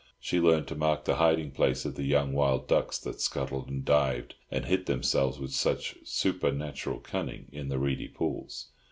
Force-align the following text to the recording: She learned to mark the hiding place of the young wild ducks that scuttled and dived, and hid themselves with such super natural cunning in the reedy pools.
She 0.19 0.39
learned 0.41 0.67
to 0.69 0.75
mark 0.75 1.05
the 1.05 1.17
hiding 1.17 1.51
place 1.51 1.85
of 1.85 1.93
the 1.93 2.01
young 2.05 2.33
wild 2.33 2.67
ducks 2.67 2.97
that 3.01 3.21
scuttled 3.21 3.67
and 3.69 3.85
dived, 3.85 4.33
and 4.49 4.65
hid 4.65 4.87
themselves 4.87 5.37
with 5.37 5.53
such 5.53 5.95
super 6.03 6.51
natural 6.51 6.97
cunning 6.99 7.47
in 7.51 7.69
the 7.69 7.77
reedy 7.77 8.07
pools. 8.07 8.69